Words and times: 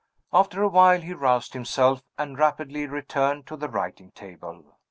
After 0.33 0.63
a 0.63 0.67
while 0.67 0.99
he 1.01 1.13
roused 1.13 1.53
himself, 1.53 2.01
and 2.17 2.35
rapidly 2.39 2.87
returned 2.87 3.45
to 3.45 3.55
the 3.55 3.69
writing 3.69 4.09
table. 4.09 4.65